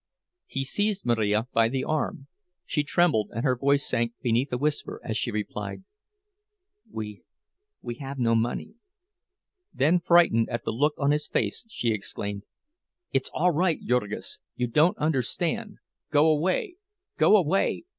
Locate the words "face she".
11.27-11.93